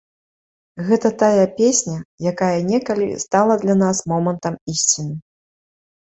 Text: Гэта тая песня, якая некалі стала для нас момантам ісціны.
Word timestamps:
Гэта 0.85 1.09
тая 1.23 1.45
песня, 1.59 1.97
якая 2.31 2.55
некалі 2.69 3.05
стала 3.25 3.57
для 3.65 3.75
нас 3.83 3.97
момантам 4.13 4.57
ісціны. 4.75 5.15